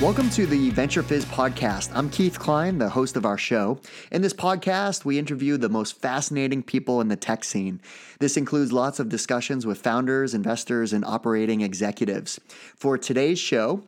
[0.00, 1.90] Welcome to the VentureFizz podcast.
[1.94, 3.78] I'm Keith Cline, the host of our show.
[4.10, 7.82] In this podcast, we interview the most fascinating people in the tech scene.
[8.18, 12.40] This includes lots of discussions with founders, investors, and operating executives.
[12.76, 13.82] For today's show,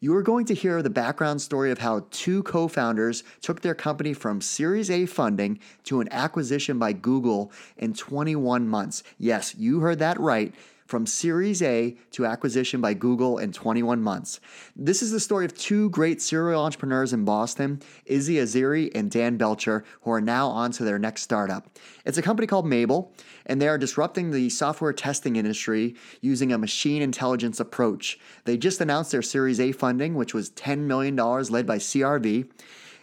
[0.00, 3.76] you are going to hear the background story of how two co founders took their
[3.76, 9.04] company from Series A funding to an acquisition by Google in 21 months.
[9.16, 10.52] Yes, you heard that right
[10.92, 14.40] from Series A to acquisition by Google in 21 months.
[14.76, 19.38] This is the story of two great serial entrepreneurs in Boston, Izzy Azeri and Dan
[19.38, 21.66] Belcher, who are now on to their next startup.
[22.04, 23.08] It's a company called mabl,
[23.46, 28.18] and they are disrupting the software testing industry using a machine intelligence approach.
[28.44, 32.50] They just announced their Series A funding, which was $10 million, led by CRV.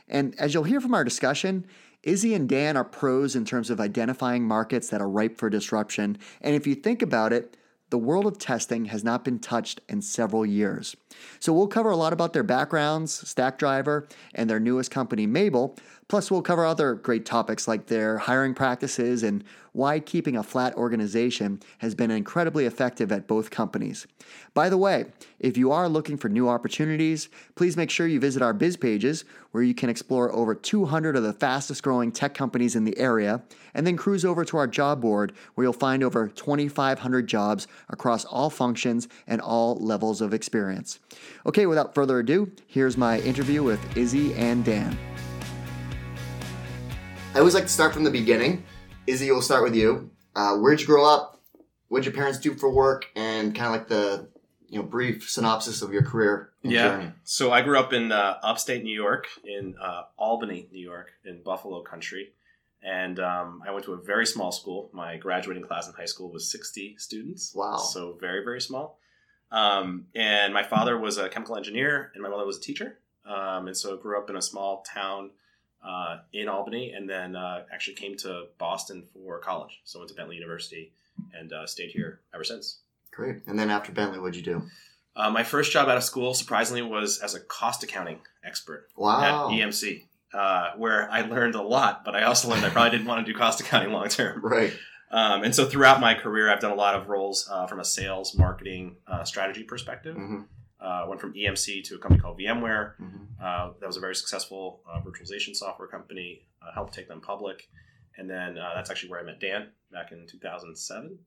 [0.07, 1.65] And as you'll hear from our discussion,
[2.03, 6.19] Izzy and Dan are pros in terms of identifying markets that are ripe for disruption.
[6.39, 7.57] And if you think about it,
[7.89, 10.95] the world of testing has not been touched in several years.
[11.39, 15.77] So we'll cover a lot about their backgrounds, Stackdriver, and their newest company, mabl.
[16.07, 19.43] Plus, we'll cover other great topics like their hiring practices and
[19.79, 24.05] why keeping a flat organization has been incredibly effective at both companies.
[24.53, 25.05] By the way,
[25.39, 29.23] if you are looking for new opportunities, please make sure you visit our biz pages
[29.51, 33.41] where you can explore over 200 of the fastest growing tech companies in the area,
[33.73, 38.25] and then cruise over to our job board where you'll find over 2,500 jobs across
[38.25, 40.99] all functions and all levels of experience.
[41.45, 44.97] Okay, without further ado, here's my interview with Izzy and Dan.
[47.33, 48.65] I always like to start from the beginning.
[49.09, 50.11] Izzy, we'll start with you.
[50.35, 51.41] Uh, where'd you grow up?
[51.87, 53.07] What'd your parents do for work?
[53.15, 54.29] And kind of like the
[54.67, 56.51] you know brief synopsis of your career.
[56.61, 56.89] yeah.
[56.89, 57.11] Journey.
[57.23, 61.41] So I grew up in uh, upstate New York, in uh, Albany, New York, in
[61.41, 62.33] Buffalo country,
[62.83, 64.91] and um, I went to a very small school.
[64.93, 67.55] My graduating class in high school was sixty students.
[67.55, 67.77] Wow.
[67.77, 68.99] So very very small.
[69.51, 72.99] Um, and my father was a chemical engineer, and my mother was a teacher.
[73.25, 75.31] Um, and so I grew up in a small town
[75.83, 79.79] uh, in Albany, and then uh, actually came to Boston for college.
[79.85, 80.91] So went to Bentley University
[81.33, 82.79] and uh, stayed here ever since.
[83.11, 83.37] Great.
[83.47, 84.63] And then after Bentley, what'd you do?
[85.15, 89.49] Uh, my first job out of school, surprisingly, was as a cost accounting expert Wow.
[89.49, 90.03] at EMC,
[90.33, 93.31] uh, where I learned a lot, but I also learned I probably didn't want to
[93.33, 94.41] do cost accounting long term.
[94.43, 94.73] Right.
[95.11, 97.83] Um, and so throughout my career, I've done a lot of roles uh, from a
[97.85, 100.15] sales, marketing, uh, strategy perspective.
[100.15, 100.41] hmm
[100.81, 102.95] Uh, went from EMC to a company called VMware.
[102.97, 106.29] hmm Uh, that was a very successful uh, virtualization software company.
[106.61, 107.69] Uh, helped take them public,
[108.17, 111.17] and then uh, that's actually where I met Dan back in 2007.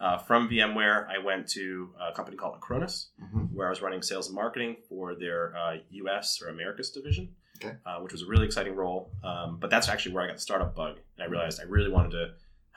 [0.00, 4.02] Uh, from VMware, I went to a company called Acronis, hmm where I was running
[4.02, 6.40] sales and marketing for their uh, U.S.
[6.42, 7.24] or Americas division,
[7.58, 7.74] Okay.
[7.86, 9.00] uh, which was a really exciting role.
[9.22, 11.90] Um, but that's actually where I got the startup bug, and I realized I really
[11.90, 12.24] wanted to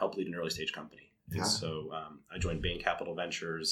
[0.02, 1.06] help lead an early stage company.
[1.30, 1.44] And Yeah.
[1.62, 1.70] so
[2.00, 3.68] um, I joined Bain Capital Ventures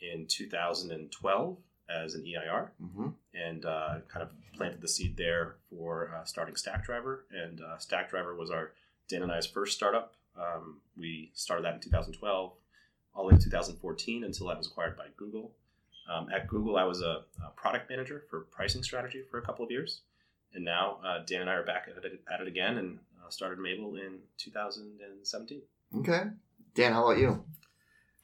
[0.00, 1.56] in 2012
[1.90, 6.54] as an EIR, hmm and uh, kind of planted the seed there for uh, starting
[6.54, 7.20] Stackdriver.
[7.32, 8.72] And uh, Stackdriver was our
[9.08, 10.14] Dan and I's first startup.
[10.36, 12.52] Um, we started that in 2012,
[13.14, 15.52] all the way to 2014 until I was acquired by Google.
[16.12, 19.64] Um, at Google, I was a, a product manager for pricing strategy for a couple
[19.64, 20.00] of years,
[20.54, 23.30] and now uh, Dan and I are back at it, at it again and uh,
[23.30, 25.62] started mabl in 2017.
[25.98, 26.22] Okay.
[26.74, 27.44] Dan, how about you?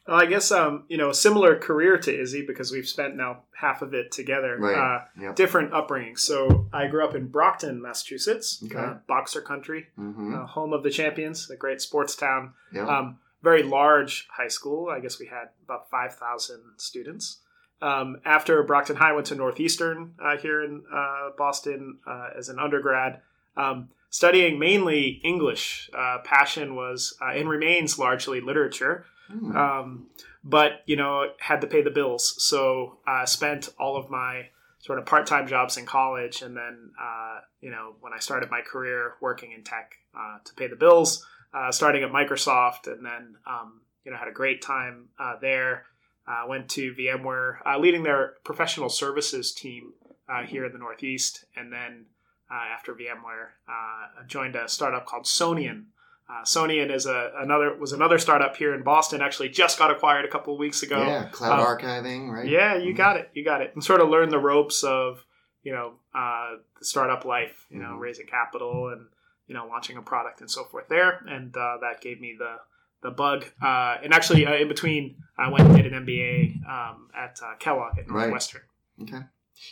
[0.07, 3.83] Well, I guess um, you know, similar career to Izzy because we've spent now half
[3.83, 4.57] of it together.
[4.59, 4.75] Right.
[4.77, 5.37] Uh, Yep.
[5.37, 6.17] different upbringing.
[6.17, 8.79] So I grew up in Brockton, Massachusetts, Okay.
[8.79, 12.53] uh, boxer country, hmm uh, home of the champions, a great sports town.
[12.73, 12.87] yeah.
[12.87, 14.89] Um, very large high school.
[14.89, 17.41] I guess we had about five thousand students.
[17.83, 22.49] Um, after Brockton High, I went to Northeastern uh, here in uh, Boston uh, as
[22.49, 23.21] an undergrad,
[23.57, 25.91] um, studying mainly English.
[25.97, 29.57] Uh, passion was uh, and remains largely literature Hmm.
[29.57, 30.07] um,
[30.45, 32.35] but you know had to pay the bills.
[32.39, 34.49] So i uh, spent all of my
[34.79, 38.61] sort of part-time jobs in college and then uh, you know when i started my
[38.61, 43.35] career working in tech uh, to pay the bills uh, starting at microsoft and then
[43.47, 45.85] um, you know had a great time uh, there.
[46.29, 49.93] Uh, went to vmware uh, leading their professional services team
[50.29, 51.45] uh, here in the northeast.
[51.55, 52.07] And then
[52.51, 55.87] uh, after vmware uh, joined a startup called sonian
[56.29, 59.21] uh, Sonian is a another was another startup here in Boston.
[59.23, 61.03] Actually, just got acquired a couple of weeks ago.
[61.07, 61.27] yeah.
[61.31, 62.49] Cloud um, archiving, right?
[62.49, 62.97] Yeah, you Mhm.
[62.97, 63.31] got it.
[63.35, 63.71] You got it.
[63.75, 65.25] And sort of learn the ropes of
[65.63, 67.67] you know uh, the startup life.
[67.71, 68.01] You know, Mhm.
[68.01, 69.07] raising capital and
[69.47, 71.23] you know launching a product and so forth there.
[71.29, 72.57] And uh, that gave me the
[73.03, 73.45] the bug.
[73.63, 77.55] Uh, and actually, uh, in between, I went and did an MBA um, at uh,
[77.61, 78.23] Kellogg at Right.
[78.23, 78.63] Northwestern.
[79.03, 79.21] Okay.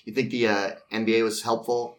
[0.05, 1.99] You think the uh, MBA was helpful?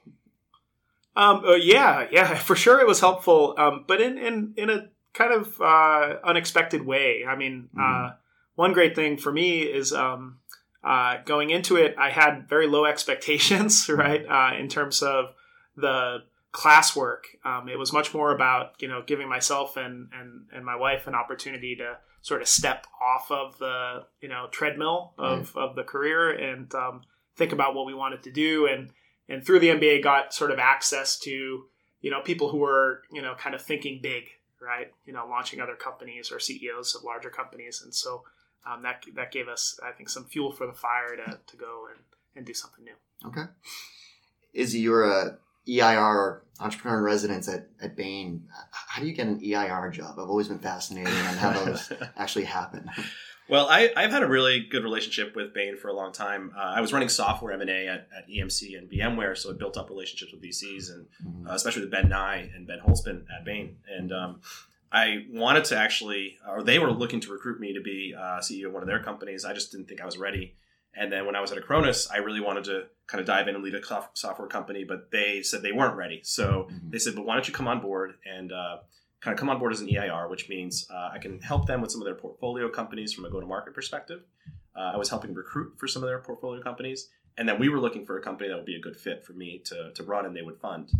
[1.15, 4.89] Um, uh, yeah, yeah, for sure it was helpful, um, but in, in, in a
[5.13, 7.23] kind of uh, unexpected way.
[7.27, 8.11] I mean, uh,
[8.55, 10.39] one great thing for me is um,
[10.83, 15.33] uh, going into it, I had very low expectations, right, uh, in terms of
[15.75, 16.19] the
[16.53, 17.23] classwork.
[17.43, 21.05] Um, it was much more about you know giving myself and and and my wife
[21.05, 25.83] an opportunity to sort of step off of the you know treadmill of, of the
[25.83, 27.01] career and um,
[27.35, 28.89] think about what we wanted to do and
[29.29, 31.65] and through the MBA got sort of access to
[32.01, 34.25] you know people who were you know kind of thinking big
[34.61, 38.23] right you know launching other companies or CEOs of larger companies and so
[38.65, 41.87] um, that that gave us I think some fuel for the fire to, to go
[41.89, 41.99] and,
[42.35, 43.27] and do something new.
[43.27, 43.49] Okay.
[44.53, 45.37] Izzy, you're a
[45.67, 48.47] EIR entrepreneur in residence at, at Bain.
[48.71, 50.19] How do you get an EIR job?
[50.19, 52.89] I've always been fascinated on how those actually happen.
[53.47, 56.51] Well, I, have had a really good relationship with Bain for a long time.
[56.57, 59.89] Uh, I was running software M&A at, at, EMC and VMware, so I built up
[59.89, 61.47] relationships with VCs, and mm-hmm.
[61.47, 63.77] uh, especially with Ben Nye and Ben Holzman at Bain.
[63.87, 64.41] And um,
[64.91, 68.67] I wanted to actually, or they were looking to recruit me to be uh, CEO
[68.67, 69.45] of one of their companies.
[69.45, 70.55] I just didn't think I was ready.
[70.97, 73.55] And then when I was at Acronis, I really wanted to kind of dive in
[73.55, 73.81] and lead a
[74.13, 76.21] software company, but they said they weren't ready.
[76.23, 76.89] So mm-hmm.
[76.89, 78.77] they said, "But why don't you come on board and uh,
[79.25, 81.81] kind of come on board as an EIR, which means uh, I can help them
[81.81, 84.21] with some of their portfolio companies from a go to market perspective.
[84.77, 87.79] Uh, I was helping recruit for some of their portfolio companies, and then we were
[87.79, 90.27] looking for a company that would be a good fit for me to, to run
[90.27, 90.91] and they would fund.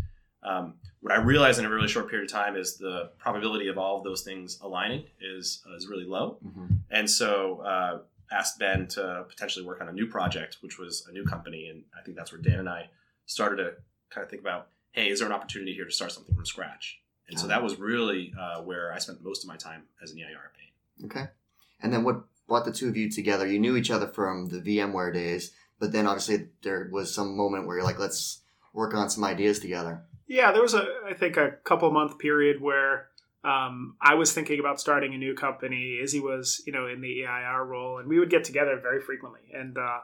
[0.42, 3.78] Um, what I realized in a really short period of time is the probability of
[3.78, 6.40] all of those things aligning is, uh, is really low.
[6.44, 6.66] Mm-hmm.
[6.90, 8.00] And so uh,
[8.32, 11.68] asked Ben to potentially work on a new project, which was a new company.
[11.68, 12.90] And I think that's where Dan and I
[13.28, 13.74] started to
[14.10, 17.02] kind of think about, hey, is there an opportunity here to start something from scratch?
[17.28, 20.20] And so that was really uh, where I spent most of my time as an
[20.20, 21.06] EIR at Bain.
[21.10, 21.32] Okay.
[21.82, 23.48] And then what brought the two of you together?
[23.48, 27.66] You knew each other from the VMware days, but then obviously there was some moment
[27.66, 28.42] where you're like, let's
[28.74, 30.04] work on some ideas together.
[30.28, 33.08] Yeah, there was a, I think, a couple month period where
[33.44, 36.00] um, I was thinking about starting a new company.
[36.02, 39.42] Izzy was, you know, in the EIR role, and we would get together very frequently.
[39.54, 40.00] And uh,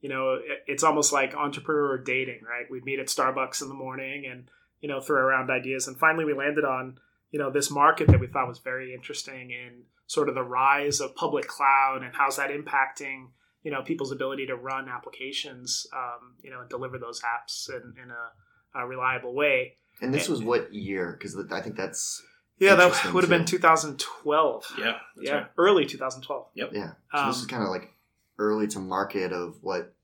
[0.00, 2.70] you know, it, it's almost like entrepreneur dating, right?
[2.70, 4.44] We'd meet at Starbucks in the morning and
[4.84, 5.88] you know, throw around ideas.
[5.88, 6.98] And finally, we landed on,
[7.30, 11.00] you know, this market that we thought was very interesting in sort of the rise
[11.00, 13.28] of public cloud and how's that impacting,
[13.62, 17.94] you know, people's ability to run applications, um, you know, and deliver those apps in,
[18.02, 19.72] in a, a reliable way.
[20.02, 21.16] And this and, was what year?
[21.18, 22.22] Because I think that's
[22.58, 24.74] yeah, that would have been 2012.
[24.78, 25.46] Yeah, yeah, right.
[25.56, 26.48] early 2012.
[26.56, 26.70] Yep.
[26.74, 26.90] Yeah.
[27.10, 27.90] So um, this is kind of like
[28.38, 29.94] early to market of what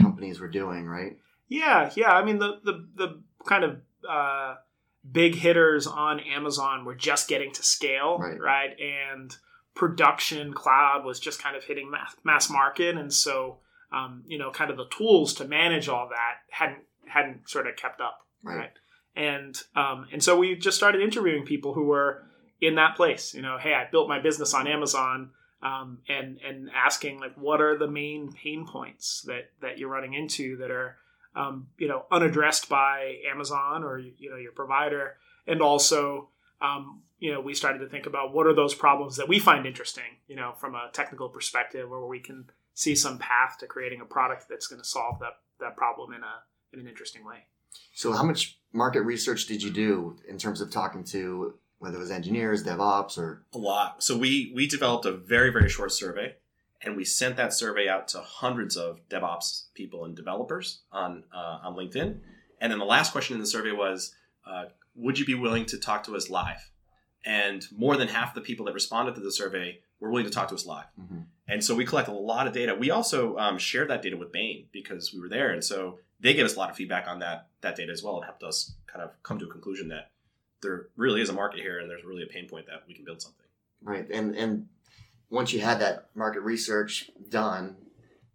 [0.00, 1.18] companies were doing, right?
[1.48, 2.12] Yeah, yeah.
[2.12, 4.56] I mean, the the the kind of uh,
[5.10, 8.40] big hitters on Amazon were just getting to scale, right?
[8.40, 8.76] right?
[8.80, 9.34] And
[9.74, 13.58] production cloud was just kind of hitting mass, mass market, and so
[13.92, 17.76] um, you know, kind of the tools to manage all that hadn't hadn't sort of
[17.76, 18.56] kept up, right?
[18.56, 18.72] right?
[19.16, 22.22] And um, and so we just started interviewing people who were
[22.60, 23.34] in that place.
[23.34, 25.30] You know, hey, I built my business on Amazon.
[25.62, 30.14] Um, and and asking like what are the main pain points that that you're running
[30.14, 30.96] into that are
[31.34, 35.16] um, you know unaddressed by Amazon or you know your provider,
[35.46, 36.28] and also
[36.60, 39.66] um, you know we started to think about what are those problems that we find
[39.66, 44.00] interesting, you know, from a technical perspective, where we can see some path to creating
[44.00, 46.42] a product that's going to solve that that problem in a
[46.72, 47.44] in an interesting way.
[47.94, 52.00] So, how much market research did you do in terms of talking to whether it
[52.00, 54.02] was engineers, DevOps, or a lot?
[54.02, 56.34] So we we developed a very very short survey
[56.82, 61.58] and we sent that survey out to hundreds of DevOps people and developers on uh,
[61.62, 62.20] on LinkedIn.
[62.60, 64.14] And then the last question in the survey was,
[64.46, 66.70] uh, "Would you be willing to talk to us live?"
[67.24, 70.48] And more than half the people that responded to the survey were willing to talk
[70.48, 70.86] to us live.
[70.98, 71.20] Mm-hmm.
[71.48, 72.74] And so we collected a lot of data.
[72.74, 76.34] We also um, shared that data with Bain because we were there, and so they
[76.34, 78.74] gave us a lot of feedback on that that data as well, and helped us
[78.86, 80.10] kind of come to a conclusion that
[80.62, 83.04] there really is a market here, and there's really a pain point that we can
[83.04, 83.46] build something.
[83.82, 84.68] Right, and and
[85.30, 87.76] once you had that market research done,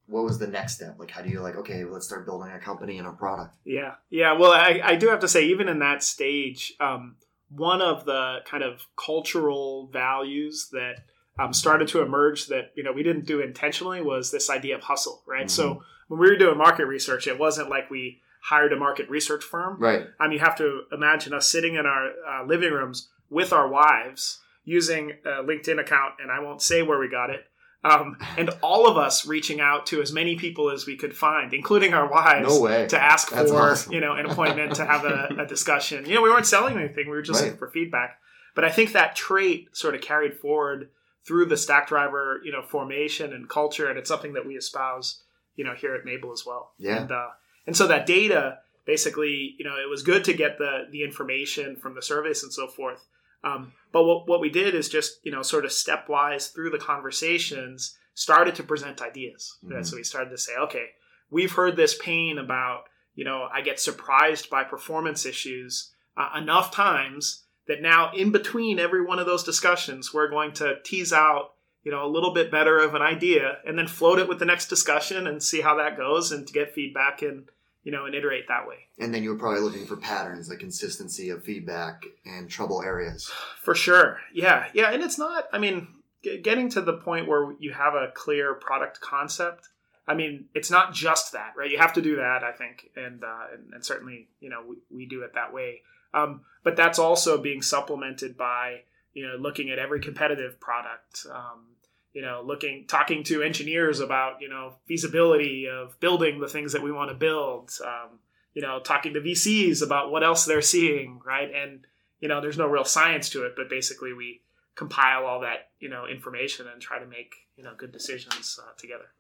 [0.08, 0.96] what was the next step?
[0.98, 3.56] Like, how do you like, okay, let's start building a company and a product?
[3.66, 3.96] Yeah.
[4.10, 4.34] Yeah.
[4.34, 7.16] Well, I, I do have to say, even in that stage, um,
[7.50, 11.04] one of the kind of cultural values that
[11.40, 14.84] um, started to emerge that, you know, we didn't do intentionally was this idea of
[14.84, 15.48] hustle, right?
[15.48, 15.50] Mm-hmm.
[15.50, 19.44] So when we were doing market research, it wasn't like we hired a market research
[19.44, 19.78] firm.
[19.80, 20.06] Right.
[20.20, 23.68] I mean, you have to imagine us sitting in our uh, living rooms with our
[23.68, 27.46] wives using a LinkedIn account, and I won't say where we got it.
[27.84, 31.54] Um, and all of us reaching out to as many people as we could find,
[31.54, 33.94] including our wives, no to ask That's for awesome.
[33.94, 36.04] you know an appointment to have a, a, discussion.
[36.06, 37.46] You know, we weren't selling anything; we were just right.
[37.46, 38.18] looking for feedback.
[38.56, 40.90] But I think that trait sort of carried forward
[41.28, 45.22] through the Stackdriver, you know, formation and culture, and it's something that we espouse,
[45.56, 46.72] you know, here at mabl as well.
[46.80, 47.02] Yeah.
[47.02, 47.28] And uh,
[47.68, 51.76] and so that data, basically, you know, it was good to get the the information
[51.76, 53.06] from the surveys and so forth.
[53.46, 56.80] Um, but what, what we did is just, you know, sort of stepwise through the
[56.80, 59.58] conversations, started to present ideas.
[59.64, 59.82] Right?
[59.82, 59.86] Mhm.
[59.86, 60.88] So we started to say, okay,
[61.30, 66.72] we've heard this pain about, you know, I get surprised by performance issues uh, enough
[66.72, 71.54] times that now in between every one of those discussions, we're going to tease out,
[71.84, 74.46] you know, a little bit better of an idea and then float it with the
[74.46, 77.50] next discussion and see how that goes and to get feedback and,
[77.86, 78.80] you know, and iterate that way.
[79.00, 83.32] And then you were probably looking for patterns, like consistency of feedback and trouble areas.
[83.62, 84.20] For sure.
[84.34, 84.66] Yeah.
[84.74, 84.92] Yeah.
[84.92, 85.88] And it's not, I mean,
[86.24, 89.70] g- getting to the point where you have a clear product concept.
[90.08, 91.70] I mean, it's not just that, right?
[91.70, 92.90] You have to do that, I think.
[92.96, 95.82] And, uh, and, and certainly, you know, we, we do it that way.
[96.12, 98.82] Um, but that's also being supplemented by,
[99.14, 101.75] you know, looking at every competitive product, um,
[102.16, 106.82] you know, looking, talking to engineers about, you know, feasibility of building the things that
[106.82, 108.20] we want to build, um,
[108.54, 111.52] you know, talking to VCs about what else they're seeing, right?
[111.54, 111.86] And,
[112.22, 114.42] you know, there's no real science to it, but basically we
[114.76, 118.72] compile all that, you know, information and try to make, you know, good decisions uh,
[118.78, 119.12] together.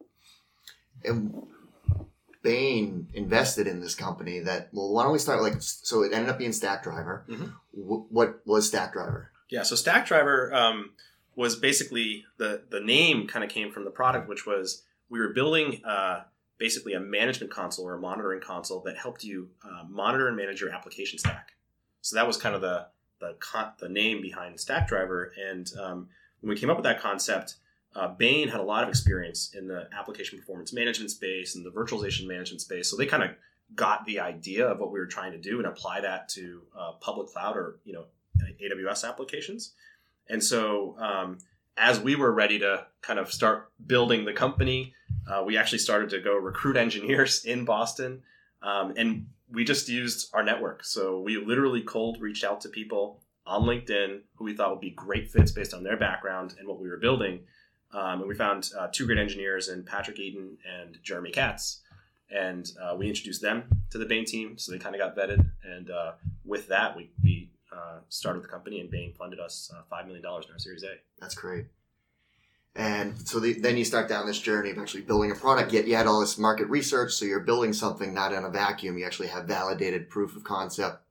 [1.03, 1.33] And
[2.43, 6.29] Bain invested in this company that, well, why don't we start like, so it ended
[6.29, 7.27] up being Stackdriver.
[7.27, 7.53] Mhm.
[7.71, 9.27] Wh- what was Stackdriver?
[9.49, 10.91] Yeah, so Stackdriver um,
[11.35, 15.33] was basically the the name kind of came from the product, which was we were
[15.33, 16.21] building uh,
[16.57, 20.61] basically a management console or a monitoring console that helped you uh, monitor and manage
[20.61, 21.51] your application stack.
[22.01, 22.87] So that was kind of the
[23.19, 25.29] the con- the name behind Stackdriver.
[25.37, 26.09] And um,
[26.41, 27.55] when we came up with that concept,
[27.95, 31.71] uh, Bain had a lot of experience in the application performance management space and the
[31.71, 32.89] virtualization management space.
[32.89, 33.31] So they kind of
[33.73, 36.91] got the idea of what we were trying to do and apply that to uh,
[37.01, 38.05] public cloud or you know
[38.61, 39.73] AWS applications.
[40.29, 41.37] And so, um,
[41.77, 44.93] as we were ready to kind of start building the company,
[45.27, 48.23] uh, we actually started to go recruit engineers in Boston.
[48.61, 50.83] Um, and we just used our network.
[50.83, 54.91] So we literally cold reached out to people on LinkedIn who we thought would be
[54.91, 57.41] great fits based on their background and what we were building.
[57.93, 61.81] Um, and we found uh, two great engineers in Patrick Eden and Jeremy Katz.
[62.31, 64.57] And uh, we introduced them to the Bain team.
[64.57, 65.45] So they kind of got vetted.
[65.63, 66.13] And uh,
[66.43, 70.23] with that, we, we uh, started the company, and Bain funded us uh, $5 million
[70.25, 70.95] in our Series A.
[71.19, 71.65] That's great.
[72.75, 75.71] And so the, then you start down this journey of actually building a product.
[75.71, 78.97] Yet you had all this market research, so you're building something not in a vacuum.
[78.97, 81.01] You actually have validated proof of concept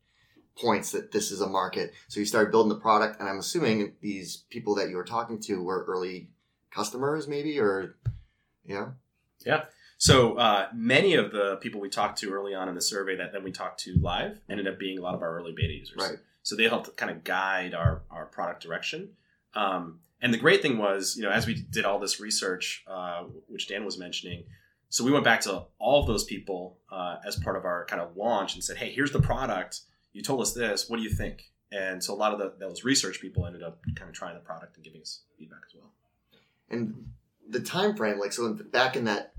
[0.61, 1.93] points that this is a market.
[2.09, 5.41] So you started building the product, and I'm assuming these people that you were talking
[5.41, 6.29] to were early
[6.71, 7.97] customers, maybe, or
[8.67, 8.89] yeah.
[9.47, 9.65] yeah.
[9.97, 13.33] So uh, many of the people we talked to early on in the survey that
[13.33, 15.97] then we talked to live ended up being a lot of our early beta users.
[15.99, 16.19] Right.
[16.45, 19.11] So they helped kind of guide our, our product direction.
[19.55, 23.25] Um, and the great thing was, you know, as we did all this research, uh,
[23.49, 24.45] which Dan was mentioning,
[24.89, 28.01] so we went back to all of those people uh, as part of our kind
[28.01, 29.81] of launch and said, hey, here's the product.
[30.13, 30.89] You told us this.
[30.89, 31.51] What do you think?
[31.73, 34.41] And so a lot of the, those research people ended up kind of trying the
[34.41, 35.91] product and giving us feedback as well.
[36.71, 37.09] And
[37.49, 39.34] the time frame, like so, back in that,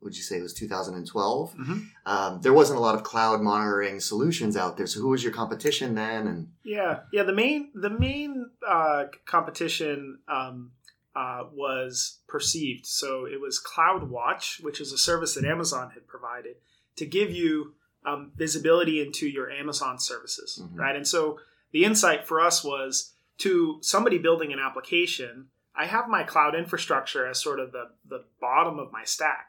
[0.00, 1.54] would you say it was 2012?
[1.54, 1.86] Mhm.
[2.06, 4.86] Um, there wasn't a lot of cloud monitoring solutions out there.
[4.86, 6.26] So who was your competition then?
[6.26, 7.24] And Yeah, yeah.
[7.24, 10.72] The main the main uh, competition um,
[11.16, 12.86] uh, was perceived.
[12.86, 16.56] So it was CloudWatch, which is a service that Amazon had provided
[16.96, 17.74] to give you
[18.04, 20.78] um, visibility into your Amazon services, Mhm.
[20.78, 20.94] right?
[20.96, 21.40] And so
[21.72, 25.48] the insight for us was to somebody building an application.
[25.74, 29.47] I have my cloud infrastructure as sort of the the bottom of my stack,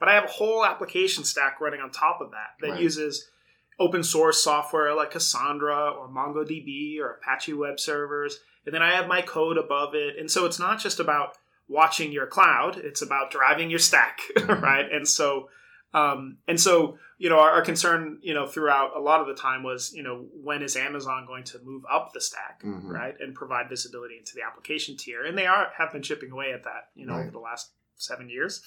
[0.00, 2.80] but I have a whole application stack running on top of that that Right.
[2.80, 3.30] uses
[3.78, 8.40] open source software like Cassandra or MongoDB or Apache Web Servers.
[8.66, 10.18] And then I have my code above it.
[10.18, 11.38] And so it's not just about
[11.68, 14.90] watching your cloud, it's about driving your stack, right?
[14.92, 15.48] And so,
[15.94, 19.34] um, and so, you know, our, our concern, you know, throughout a lot of the
[19.40, 22.88] time was, you know, when is Amazon going to move up the stack, Mhm.
[22.90, 23.14] right?
[23.18, 25.24] And provide visibility into the application tier.
[25.24, 27.22] And they are, have been chipping away at that, you know, Right.
[27.22, 28.62] over the last seven years.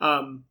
[0.00, 0.44] Um,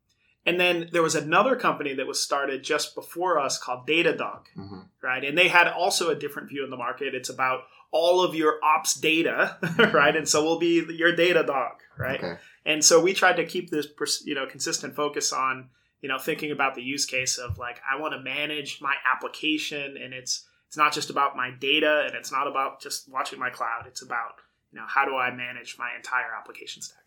[0.45, 4.85] and then there was another company that was started just before us called Datadog, Mhm.
[5.01, 5.23] right?
[5.23, 7.13] And they had also a different view in the market.
[7.15, 9.57] It's about all of your ops data,
[9.93, 10.15] right?
[10.15, 12.23] And so we'll be your data dog, right?
[12.23, 13.87] okay, And so we tried to keep this,
[14.25, 15.69] you know, consistent focus on,
[16.01, 19.97] you know, thinking about the use case of like I want to manage my application,
[19.97, 23.49] and it's it's not just about my data, and it's not about just watching my
[23.49, 23.83] cloud.
[23.87, 24.35] It's about
[24.71, 27.00] you know how do I manage my entire application stack.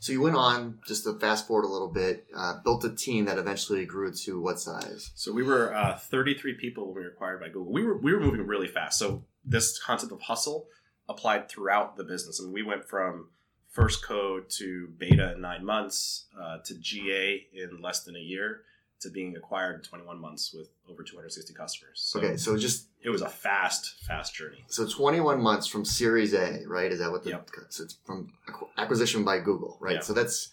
[0.00, 3.26] So you went on just to fast forward a little bit, uh, built a team
[3.26, 5.10] that eventually grew to what size?
[5.14, 7.70] So we were uh, 33 people when we were acquired by Google.
[7.70, 8.98] We were we were moving really fast.
[8.98, 10.68] So this concept of hustle
[11.06, 13.28] applied throughout the business, and we went from
[13.68, 18.62] first code to beta in nine months uh, to GA in less than a year
[19.00, 22.00] to being acquired in 21 months with over 260 customers.
[22.02, 24.64] So okay, so just it was a fast, fast journey.
[24.68, 26.92] so 21 months from Series A, right?
[26.92, 27.50] Is that what the Yep.
[27.70, 28.32] so it's from
[28.76, 29.96] acquisition by Google, right?
[29.96, 30.00] Yeah.
[30.00, 30.52] So that's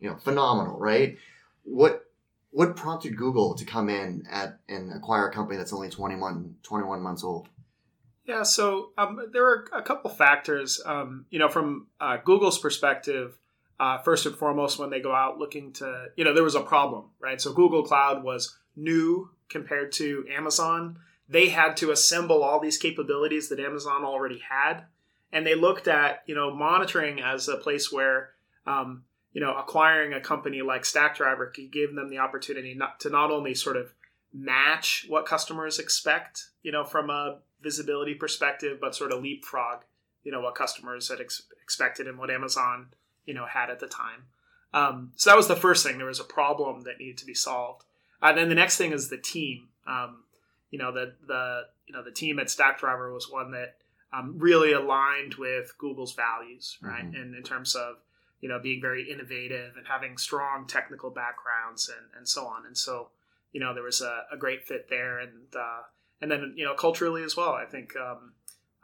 [0.00, 1.16] you know phenomenal, right?
[1.64, 2.04] What
[2.50, 7.00] what prompted Google to come in at and acquire a company that's only 21, 21
[7.00, 7.48] months old?
[8.26, 10.80] Yeah, so um, there are a couple factors.
[10.84, 13.36] Um, you know, from uh, Google's perspective,
[13.82, 16.60] uh, first and foremost, when they go out looking to, you know, there was a
[16.60, 17.40] problem, right?
[17.40, 21.00] So Google Cloud was new compared to Amazon.
[21.28, 24.84] They had to assemble all these capabilities that Amazon already had,
[25.32, 28.30] and they looked at, you know, monitoring as a place where,
[28.68, 33.10] um, you know, acquiring a company like Stackdriver could give them the opportunity not to
[33.10, 33.92] not only sort of
[34.32, 39.80] match what customers expect, you know, from a visibility perspective, but sort of leapfrog,
[40.22, 42.86] you know, what customers had ex- expected and what Amazon,
[43.26, 44.24] you know, had at the time.
[44.74, 45.98] Um, so that was the first thing.
[45.98, 47.84] There was a problem that needed to be solved.
[48.22, 49.68] And then the next thing is the team.
[49.86, 50.24] Um,
[50.70, 53.76] you know, the the you know the team at Stackdriver was one that
[54.12, 57.04] um, really aligned with Google's values, right?
[57.04, 57.20] Mhm.
[57.20, 57.96] And in terms of
[58.40, 62.64] you know being very innovative and having strong technical backgrounds and and so on.
[62.66, 63.10] And so
[63.52, 65.82] you know there was a, a great fit there, and uh,
[66.20, 67.52] and then you know culturally as well.
[67.52, 68.32] I think um,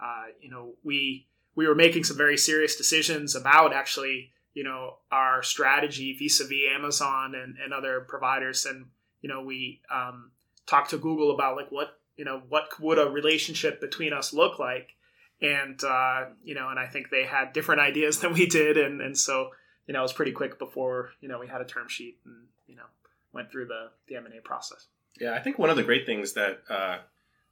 [0.03, 1.27] uh, you know we
[1.59, 7.35] we were making some very serious decisions about actually you know our strategy vis-a-vis Amazon
[7.35, 8.87] and, and other providers, and
[9.21, 10.31] you know we um,
[10.69, 14.61] talked to Google about like what you know what would a relationship between us look
[14.61, 14.95] like,
[15.43, 19.01] and uh, you know and I think they had different ideas than we did, and
[19.01, 19.51] and so
[19.89, 22.47] you know it was pretty quick before you know we had a term sheet and
[22.69, 22.87] you know
[23.33, 24.87] went through the the M and A process.
[25.21, 26.99] Yeah, I think one of the great things that uh,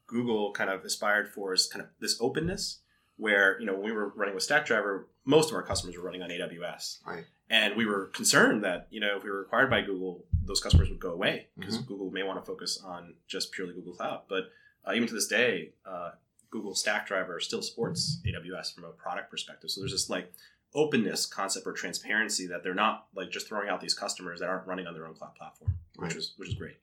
[0.06, 2.78] Google kind of aspired for is kind of this openness,
[3.16, 6.22] where you know when we were running with Stackdriver, most of our customers were running
[6.22, 7.24] on AWS, Right.
[7.48, 10.88] And we were concerned that you know if we were acquired by Google, those customers
[10.88, 14.22] would go away because Google may want to focus on just purely Google Cloud.
[14.28, 14.50] But
[14.86, 16.10] uh, even to this day, uh,
[16.50, 19.70] Google Stackdriver still supports AWS from a product perspective.
[19.70, 20.32] So there's this like
[20.74, 24.66] openness concept or transparency that they're not like just throwing out these customers that aren't
[24.66, 26.78] running on their own cloud platform, which is which is great.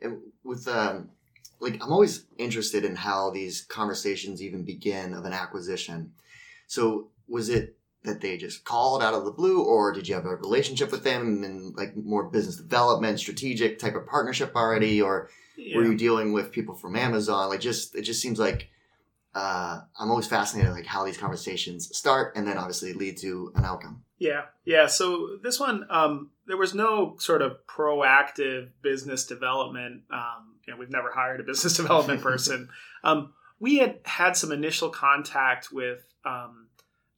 [0.00, 1.10] And with um,
[1.60, 6.12] like I'm always interested in how these conversations even begin of an acquisition.
[6.66, 10.24] So was it that they just called out of the blue, or did you have
[10.24, 15.28] a relationship with them and like more business development, strategic type of partnership already, or
[15.74, 17.50] were you dealing with people from Amazon?
[17.50, 18.70] Like just it just seems like
[19.34, 23.64] uh, I'm always fascinated like how these conversations start and then obviously lead to an
[23.64, 24.02] outcome.
[24.18, 24.86] Yeah, yeah.
[24.86, 30.02] So this one, um, there was no sort of proactive business development.
[30.12, 32.68] Um, you know, we've never hired a business development person.
[33.04, 36.68] um, we had had some initial contact with, um,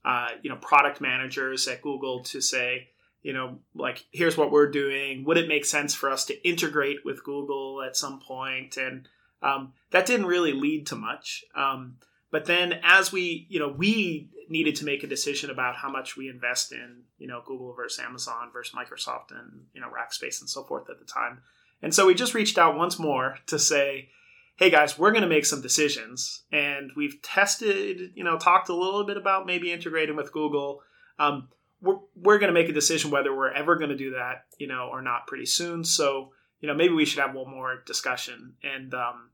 [0.03, 2.89] uh, you know, product managers at Google to say,
[3.21, 5.23] you know, like here's what we're doing.
[5.23, 8.75] Would it make sense for us to integrate with Google at some point?
[8.75, 9.07] And
[9.43, 11.43] um, that didn't really lead to much.
[11.55, 11.97] Um,
[12.31, 16.17] but then as we, you know, we needed to make a decision about how much
[16.17, 20.49] we invest in, you know, Google versus Amazon versus Microsoft and, you know, Rackspace and
[20.49, 21.41] so forth at the time.
[21.81, 24.09] And so we just reached out once more to say,
[24.55, 26.43] hey guys, we're going to make some decisions.
[26.51, 30.81] And we've tested, you know, talked a little bit about maybe integrating with Google.
[31.19, 31.49] Um,
[31.81, 34.67] we're, we're going to make a decision whether we're ever going to do that, you
[34.67, 35.83] know, or not pretty soon.
[35.83, 36.31] So,
[36.63, 38.53] you know, maybe we should have one more discussion.
[38.63, 39.31] And, um,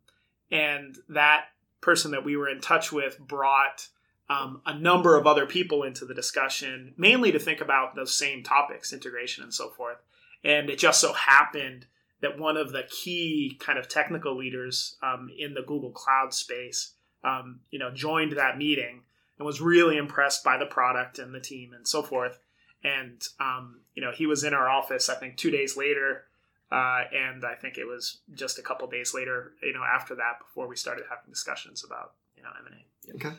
[0.49, 1.45] and that
[1.79, 3.87] person that we were in touch with brought
[4.31, 8.41] um, a number of other people into the discussion, mainly to think about those same
[8.41, 9.97] topics, integration and so forth.
[10.43, 11.85] And it just so happened
[12.21, 16.93] that one of the key kind of technical leaders um, in the Google Cloud space,
[17.23, 19.03] um, you know, joined that meeting
[19.37, 22.39] and was really impressed by the product and the team and so forth.
[22.83, 26.23] And um, you know, he was in our office, I think, two days later,
[26.71, 30.39] uh, and I think it was just a couple days later, you know, after that,
[30.39, 33.27] before we started having discussions about you know M and A.
[33.27, 33.35] Okay.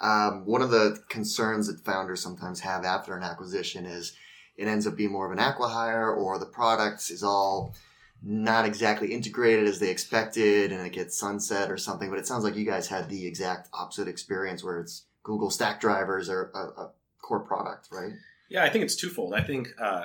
[0.00, 4.14] Um, one of the concerns that founders sometimes have after an acquisition is
[4.56, 7.74] it ends up being more of an acquihire or the product is all
[8.22, 12.10] not exactly integrated as they expected and it gets sunset or something.
[12.10, 16.28] But it sounds like you guys had the exact opposite experience where it's Google Stackdriver's
[16.28, 16.90] are a, a
[17.22, 18.12] core product, right?
[18.48, 19.34] Yeah, I think it's twofold.
[19.34, 20.04] I think uh,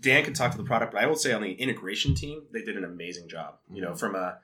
[0.00, 2.62] Dan can talk to the product, but I will say on the integration team, they
[2.62, 3.58] did an amazing job.
[3.72, 4.38] You know, from a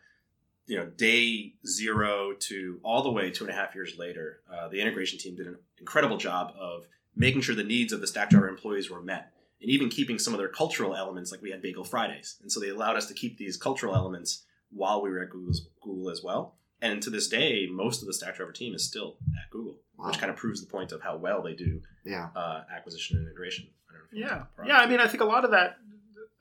[0.66, 4.69] you know day zero to all the way two and a half years later, uh,
[4.69, 8.49] the integration team did an incredible job of making sure the needs of the Stackdriver
[8.49, 11.85] employees were met, and even keeping some of their cultural elements, like we had Bagel
[11.85, 15.31] Fridays, and so they allowed us to keep these cultural elements while we were at
[15.31, 16.57] Google's, Google as well.
[16.83, 20.09] And to this day, most of the Stackdriver team is still at Google, Wow.
[20.09, 22.29] which kind of proves the point of how well they do Yeah.
[22.37, 23.69] uh, acquisition and integration.
[24.12, 24.79] I don't know if you Yeah, yeah.
[24.79, 25.79] I mean, I think a lot of that,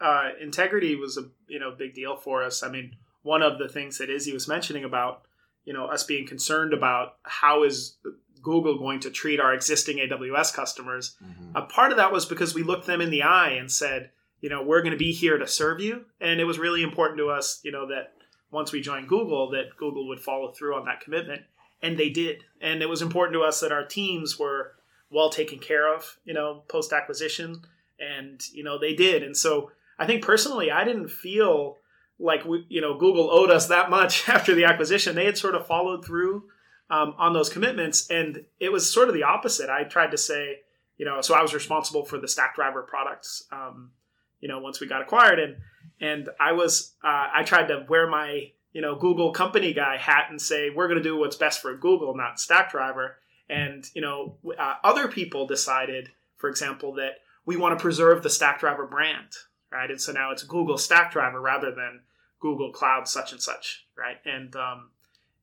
[0.01, 2.63] uh, integrity was a you know big deal for us.
[2.63, 5.23] I mean, one of the things that Izzy was mentioning about
[5.63, 7.97] you know us being concerned about how is
[8.41, 11.15] Google going to treat our existing AWS customers.
[11.23, 11.51] Mhm.
[11.55, 14.49] A part of that was because we looked them in the eye and said, you
[14.49, 17.29] know, we're going to be here to serve you, and it was really important to
[17.29, 18.13] us, you know, that
[18.51, 21.41] once we joined Google, that Google would follow through on that commitment,
[21.81, 22.43] and they did.
[22.61, 24.73] And it was important to us that our teams were
[25.09, 27.61] well taken care of, you know, post acquisition,
[27.99, 29.23] and you know they did.
[29.23, 31.77] And so I think personally, I didn't feel
[32.19, 35.15] like we, you know, Google owed us that much after the acquisition.
[35.15, 36.43] They had sort of followed through
[36.89, 39.69] um, on those commitments, and it was sort of the opposite.
[39.69, 40.59] I tried to say,
[40.97, 43.43] you know, so I was responsible for the Stackdriver products.
[43.51, 43.91] Um,
[44.39, 45.57] you know, once we got acquired, and
[45.99, 50.27] and I was uh, I tried to wear my you know Google company guy hat
[50.29, 53.13] and say we're going to do what's best for Google, not Stackdriver.
[53.49, 58.29] And you know, uh, other people decided, for example, that we want to preserve the
[58.29, 59.29] Stackdriver brand,
[59.71, 59.89] right?
[59.89, 62.01] And so now it's Google Stackdriver rather than
[62.39, 64.17] Google Cloud such and such, right?
[64.25, 64.89] And um,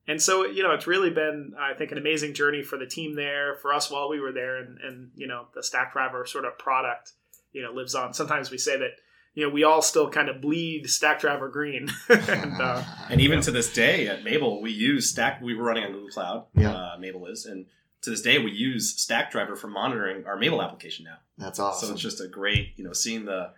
[0.08, 3.14] and so you know, it's really been I think an amazing journey for the team
[3.14, 6.58] there, for us while we were there, and and you know, the Stackdriver sort of
[6.58, 7.12] product,
[7.52, 8.14] you know, lives on.
[8.14, 8.90] Sometimes we say that
[9.34, 13.52] you know we all still kind of bleed Stackdriver green, and uh, And even to
[13.52, 15.40] this day at mabl, we use Stack.
[15.40, 16.46] We were running on Google Cloud.
[16.54, 16.72] Yeah.
[16.72, 17.66] Uh, mabl is, and
[18.02, 21.18] to this day, we use Stackdriver for monitoring our mabl application now.
[21.38, 21.88] That's awesome.
[21.88, 23.50] So it's just a great, you know, seeing the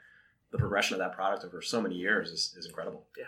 [0.51, 3.05] the progression of that product over so many years is, is incredible.
[3.19, 3.25] Yeah.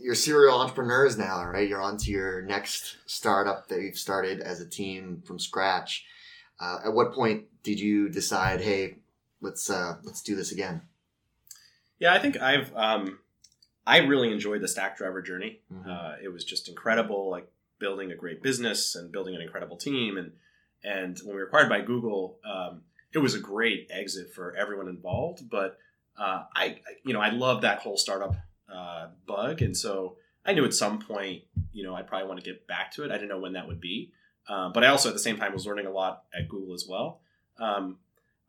[0.00, 1.68] You're serial entrepreneurs now, right?
[1.68, 6.06] You're on to your next startup that you've started as a team from scratch.
[6.58, 8.96] Uh, at what point did you decide, hey,
[9.42, 10.80] let's uh, let's do this again?
[11.98, 13.18] Yeah, I think I've um,
[13.86, 15.60] I really enjoyed the Stackdriver journey.
[15.70, 15.86] Mhm.
[15.86, 17.51] Uh, it was just incredible, like
[17.82, 20.16] building a great business and building an incredible team.
[20.16, 20.32] And
[20.84, 24.88] and when we were acquired by Google, um, it was a great exit for everyone
[24.88, 25.50] involved.
[25.50, 25.78] But
[26.18, 28.34] uh, I, I- you know, I love that whole startup
[28.72, 30.16] uh, bug, and so
[30.46, 31.42] I knew at some point,
[31.72, 33.10] you know, I'd probably want to get back to it.
[33.10, 34.12] I didn't know when that would be,
[34.48, 36.86] um, but I also at the same time was learning a lot at Google as
[36.88, 37.20] well.
[37.58, 37.98] Um,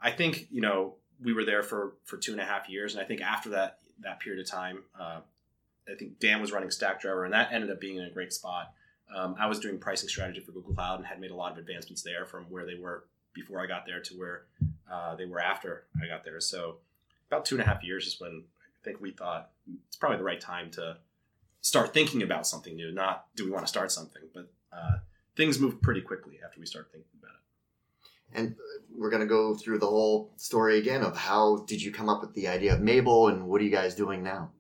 [0.01, 3.03] I think you know we were there for for two and a half years, and
[3.03, 5.19] I think after that that period of time, uh,
[5.91, 8.71] I think Dan was running Stackdriver, and that ended up being in a great spot.
[9.15, 11.57] Um, I was doing pricing strategy for Google Cloud and had made a lot of
[11.57, 14.45] advancements there from where they were before I got there to where
[14.91, 16.39] uh, they were after I got there.
[16.39, 16.77] So
[17.29, 19.51] about two and a half years is when I think we thought
[19.87, 20.97] it's probably the right time to
[21.61, 22.91] start thinking about something new.
[22.91, 24.97] Not do we want to start something, but uh,
[25.35, 28.39] things moved pretty quickly after we started thinking about it.
[28.39, 32.09] And uh, we're gonna go through the whole story again of how did you come
[32.09, 34.51] up with the idea of mabl and what are you guys doing now?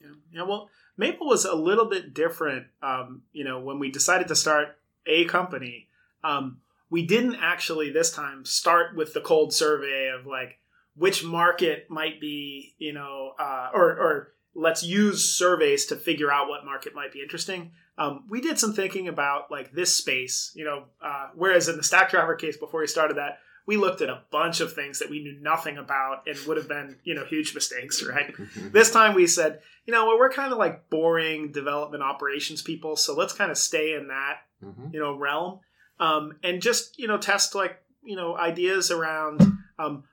[0.00, 0.08] Yeah.
[0.32, 0.42] yeah.
[0.42, 2.66] Well, mabl was a little bit different.
[2.82, 5.88] Um, you know, when we decided to start a company,
[6.24, 6.58] um,
[6.90, 10.58] we didn't actually this time start with the cold survey of like
[10.96, 16.48] which market might be, you know, uh, or or let's use surveys to figure out
[16.48, 17.72] what market might be interesting.
[17.96, 21.82] Um, we did some thinking about like this space, you know, uh, whereas in the
[21.82, 25.22] Stackdriver case before we started that, we looked at a bunch of things that we
[25.22, 28.34] knew nothing about and would have been, you know, huge mistakes, right?
[28.72, 33.14] This time we said, you know, we're kind of like boring development operations people, so
[33.14, 34.92] let's kind of stay in that, Mhm.
[34.94, 35.60] you know, realm,
[36.00, 39.40] um, and just you know test like you know ideas around.
[39.78, 40.04] Um,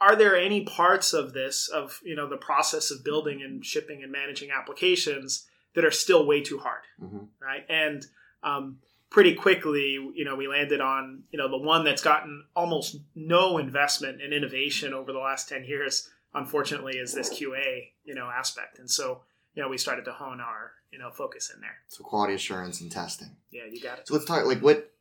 [0.00, 4.02] are there any parts of this of you know the process of building and shipping
[4.02, 7.28] and managing applications that are still way too hard, Mhm.
[7.40, 7.64] right?
[7.68, 8.04] And
[8.42, 8.78] um,
[9.10, 13.58] pretty quickly, you know, we landed on you know the one that's gotten almost no
[13.58, 16.10] investment in innovation over the last ten years.
[16.34, 19.22] Unfortunately, is this QA you know aspect, and so
[19.54, 21.76] you know we started to hone our you know focus in there.
[21.88, 23.36] So quality assurance and testing.
[23.50, 24.08] Yeah, you got it.
[24.08, 24.92] So let's talk like what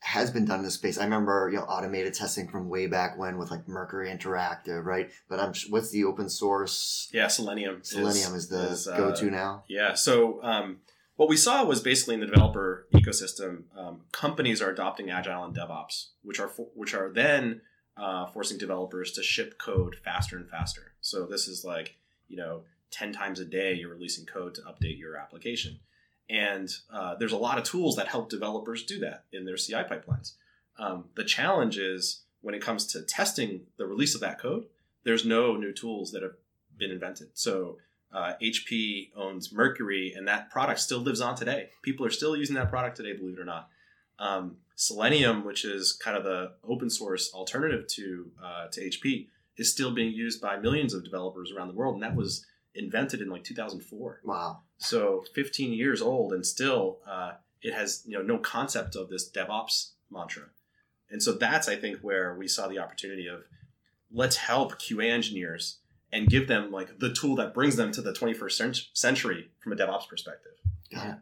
[0.00, 0.98] has been done in this space.
[0.98, 5.10] I remember you know automated testing from way back when with like Mercury Interactive, right?
[5.28, 7.08] But I'm what's the open source?
[7.12, 7.80] Yeah, Selenium.
[7.82, 9.64] Selenium is, the is, uh, go-to now.
[9.68, 9.94] Yeah.
[9.94, 10.80] So um,
[11.16, 15.56] what we saw was basically in the developer ecosystem, um, companies are adopting Agile and
[15.56, 17.60] DevOps, which are for, which are then
[17.96, 20.92] uh, forcing developers to ship code faster and faster.
[21.00, 21.96] So this is like
[22.28, 25.80] you know ten times a day you're releasing code to update your application,
[26.28, 29.84] and uh, there's a lot of tools that help developers do that in their CI
[29.84, 30.32] pipelines.
[30.78, 34.66] Um, the challenge is when it comes to testing the release of that code,
[35.04, 36.34] there's no new tools that have
[36.76, 37.28] been invented.
[37.34, 37.78] So
[38.14, 41.70] uh, HP owns Mercury, and that product still lives on today.
[41.82, 43.68] People are still using that product today, believe it or not.
[44.18, 49.70] Um, Selenium, which is kind of the open source alternative to uh, to HP, is
[49.70, 53.28] still being used by millions of developers around the world, and that was invented in
[53.28, 54.20] like 2004.
[54.24, 54.60] Wow.
[54.78, 59.30] So 15 years old, and still uh, it has you know no concept of this
[59.30, 60.44] DevOps mantra.
[61.10, 63.44] And so that's I think where we saw the opportunity of
[64.12, 65.78] let's help QA engineers
[66.14, 69.76] and give them like the tool that brings them to the 21st century from a
[69.76, 70.52] DevOps perspective.
[70.92, 71.16] Got it.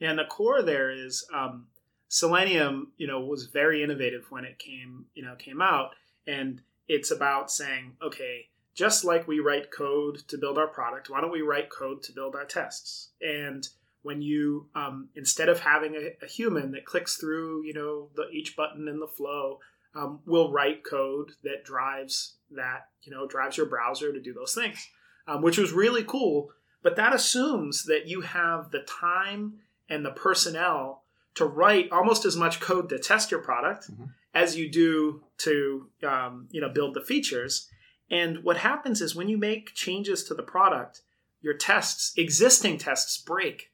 [0.00, 1.66] Yeah, and the core there is um,
[2.08, 2.92] Selenium.
[2.96, 5.90] You know, was very innovative when it came you know came out,
[6.26, 11.20] and it's about saying, okay, just like we write code to build our product, why
[11.20, 13.10] don't we write code to build our tests?
[13.20, 13.68] And
[14.02, 18.28] when you um, instead of having a, a, human that clicks through you know the,
[18.30, 19.58] each button in the flow
[19.94, 24.54] um, will write code that drives that you know drives your browser to do those
[24.54, 24.88] things
[25.26, 26.50] um, which was really cool
[26.82, 29.54] but that assumes that you have the time
[29.88, 31.02] and the personnel
[31.34, 34.04] to write almost as much code to test your product mm-hmm.
[34.34, 37.68] as you do to um, you know build the features
[38.10, 41.02] and what happens is when you make changes to the product
[41.40, 43.70] your tests existing tests break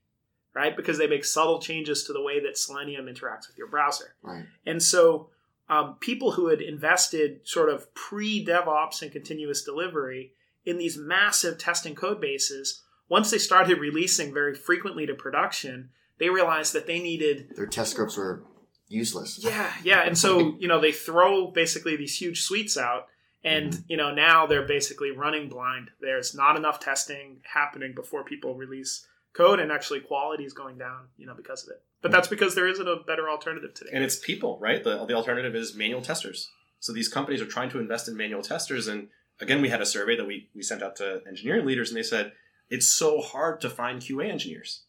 [0.54, 0.76] right?
[0.76, 4.14] Because they make subtle changes to the way that Selenium interacts with your browser.
[4.22, 4.44] Right.
[4.64, 5.30] And so
[5.68, 10.32] um, people who had invested sort of pre DevOps and continuous delivery
[10.64, 16.30] in these massive testing code bases, once they started releasing very frequently to production, they
[16.30, 18.44] realized that they needed their test scripts were
[18.88, 19.40] useless.
[19.42, 20.02] Yeah, yeah.
[20.02, 23.08] And so, you know, they throw basically these huge suites out
[23.44, 23.82] and mm-hmm.
[23.88, 29.06] you know now they're basically running blind there's not enough testing happening before people release
[29.34, 31.82] code and actually quality is going down, you know, because of it.
[32.00, 33.90] But that's because there isn't a better alternative today.
[33.92, 34.82] And it's people, right?
[34.82, 36.50] The, the alternative is manual testers.
[36.80, 38.88] So these companies are trying to invest in manual testers.
[38.88, 39.08] And
[39.40, 42.02] again, we had a survey that we, we sent out to engineering leaders, and they
[42.02, 42.32] said
[42.70, 44.82] it's so hard to find QA engineers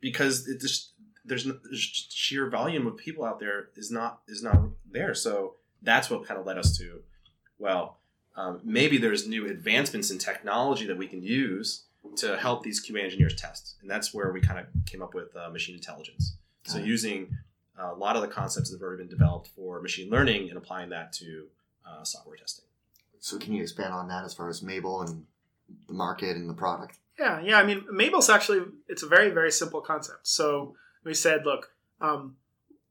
[0.00, 0.92] because it just,
[1.24, 5.14] there's, there's sheer volume of people out there is not is not there.
[5.14, 7.00] So that's what kind of led us to,
[7.58, 7.98] well,
[8.36, 11.84] um, maybe there's new advancements in technology that we can use
[12.16, 13.76] to help these QA engineers test.
[13.80, 16.36] And that's where we kind of came up with uh, machine intelligence.
[16.66, 16.86] Got so it.
[16.86, 17.36] using
[17.78, 20.58] uh, a lot of the concepts that have already been developed for machine learning and
[20.58, 21.46] applying that to
[21.86, 22.64] uh, software testing.
[23.20, 25.24] So can you expand on that as far as mabl and
[25.86, 26.98] the market and the product?
[27.18, 27.58] Yeah, yeah.
[27.58, 30.26] I mean, mabl's actually it's a very very simple concept.
[30.28, 32.36] So we said, look, um,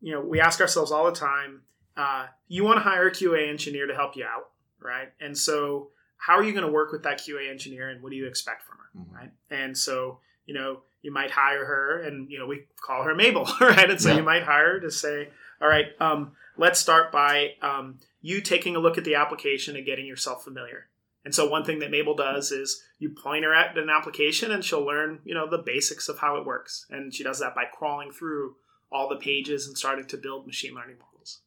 [0.01, 1.61] you know, we ask ourselves all the time,
[1.95, 4.49] uh, you want to hire a QA engineer to help you out,
[4.79, 5.09] right?
[5.19, 8.15] And so how are you going to work with that QA engineer and what do
[8.15, 9.15] you expect from her, mm-hmm.
[9.15, 9.31] right?
[9.49, 13.59] And so, you know, you might hire her and, you know, we call her mabl,
[13.61, 13.89] right?
[13.89, 14.17] And so yeah.
[14.17, 15.29] you might hire her to say,
[15.61, 19.85] all right, um, let's start by um, you taking a look at the application and
[19.85, 20.87] getting yourself familiar.
[21.23, 24.63] And so one thing that mabl does is you point her at an application and
[24.63, 26.85] she'll learn, you know, the basics of how it works.
[26.89, 28.55] And she does that by crawling through
[28.91, 31.41] all the pages and starting to build machine learning models.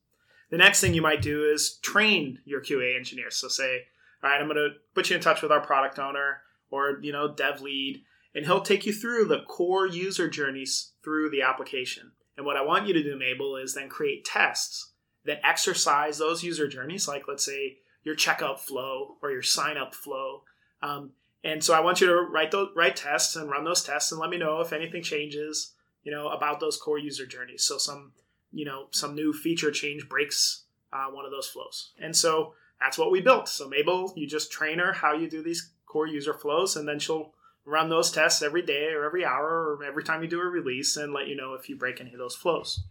[0.51, 3.37] The next thing you might do is train your QA engineers.
[3.37, 3.87] So say,
[4.23, 7.13] all right, I'm going to put you in touch with our product owner or, you
[7.13, 8.03] know, dev lead,
[8.35, 12.13] and he'll take you through the core user journeys through the application.
[12.37, 14.93] And what I want you to do, Mabl, is then create tests
[15.25, 19.95] that exercise those user journeys, like let's say your checkout flow or your sign up
[19.95, 20.43] flow.
[20.83, 21.13] Um,
[21.45, 24.21] and so I want you to write those write tests and run those tests and
[24.21, 27.65] let me know if anything changes, you know, about those core user journeys.
[27.65, 28.13] So some,
[28.53, 31.93] you know, some new feature change breaks uh, one of those flows.
[31.99, 33.49] And so that's what we built.
[33.49, 36.99] So mabl, you just train her how you do these core user flows, and then
[36.99, 37.33] she'll
[37.65, 40.97] run those tests every day or every hour or every time you do a release
[40.97, 42.83] and let you know if you break any of those flows.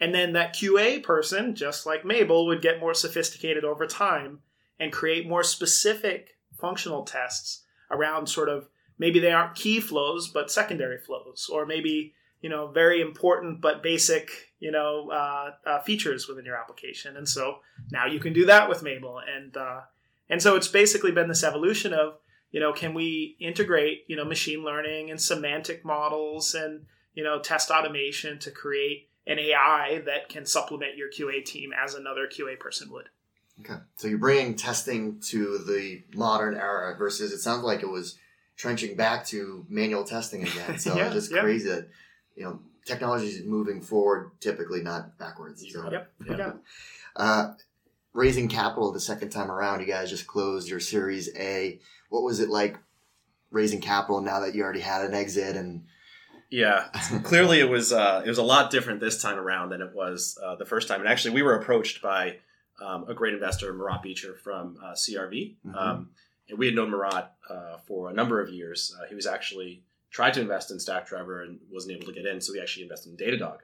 [0.00, 4.40] And then that QA person, just like mabl, would get more sophisticated over time
[4.78, 10.50] and create more specific functional tests around sort of maybe they aren't key flows but
[10.50, 16.28] secondary flows or maybe you know very important but basic you know uh, uh, features
[16.28, 17.58] within your application and so
[17.90, 19.80] now you can do that with mabl and uh,
[20.28, 22.18] and so it's basically been this evolution of
[22.50, 27.38] you know can we integrate you know machine learning and semantic models and you know
[27.38, 32.58] test automation to create an AI that can supplement your QA team as another QA
[32.58, 33.10] person would.
[33.60, 38.16] Okay, so you're bringing testing to the modern era versus it sounds like it was
[38.56, 40.78] trenching back to manual testing again.
[40.78, 41.40] So yeah, it's just yeah.
[41.40, 41.88] crazy that
[42.36, 45.64] you know technology is moving forward typically not backwards.
[45.72, 46.52] So, yep yeah.
[47.16, 47.54] Uh,
[48.12, 51.80] raising capital the second time around you guys just closed your series a.
[52.10, 52.78] What was it like
[53.50, 55.84] raising capital now that you already had an exit and
[56.50, 56.88] yeah
[57.24, 60.38] clearly it was uh, it was a lot different this time around than it was
[60.44, 61.00] uh, the first time.
[61.00, 62.36] And actually we were approached by
[62.80, 65.74] um, a great investor Murat Bicer from uh, crv mm-hmm.
[65.74, 66.10] um,
[66.48, 68.94] and we had known Marat uh, for a number of years.
[68.98, 72.40] Uh, he was actually tried to invest in Stackdriver and wasn't able to get in.
[72.40, 73.58] So we actually invested in Datadog,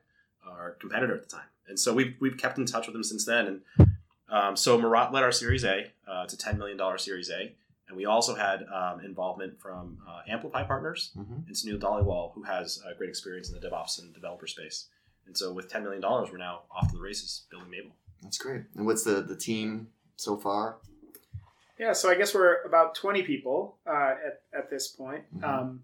[0.47, 1.47] our competitor at the time.
[1.69, 3.63] And so we've, we've kept in touch with them since then.
[3.79, 3.89] And
[4.29, 5.91] um, so Murat led our Series A.
[6.07, 7.53] Uh, it's a $10 million Series A.
[7.89, 11.35] And we also had um, involvement from uh, Amplify Partners mm-hmm.
[11.47, 14.89] and Sunil Dhaliwal, who has uh, great experience in the DevOps and developer space.
[15.27, 17.93] And so with $10 million, we're now off to the races building mabl.
[18.23, 18.63] That's great.
[18.75, 20.77] And what's the, the team so far?
[21.79, 25.25] Yeah, so I guess we're about 20 people uh, at, at this point.
[25.37, 25.45] Mhm.
[25.45, 25.83] Um,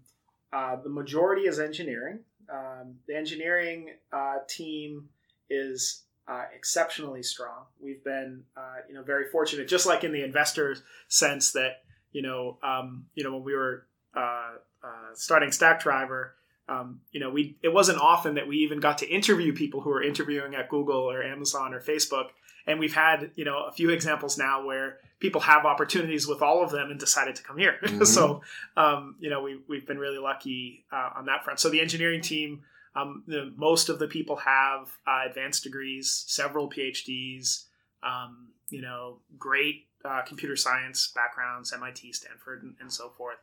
[0.53, 2.19] uh, the majority is engineering.
[2.51, 5.09] Um, the engineering uh, team
[5.49, 7.65] is uh, exceptionally strong.
[7.79, 10.75] We've been, uh, you know, very fortunate, just like in the investor
[11.07, 16.31] sense that, you know, um, you know, when we were uh, uh, starting Stackdriver,
[16.69, 19.89] um, you know, we it wasn't often that we even got to interview people who
[19.89, 22.27] were interviewing at Google or Amazon or Facebook,
[22.67, 26.63] and we've had you know a few examples now where people have opportunities with all
[26.63, 27.77] of them and decided to come here.
[27.83, 28.05] Mhm.
[28.05, 28.41] so
[28.77, 31.59] um, you know we we've been really lucky uh, on that front.
[31.59, 32.61] So the engineering team,
[32.95, 37.65] um, the, most of the people have uh, advanced degrees, several PhDs,
[38.03, 43.37] um, you know, great uh, computer science backgrounds, MIT, Stanford, and, and so forth.